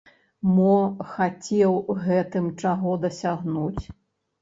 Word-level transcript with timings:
Мо 0.55 0.77
хацеў 1.11 1.73
гэтым 2.07 2.51
чаго 2.65 2.99
дасягнуць? 3.07 3.83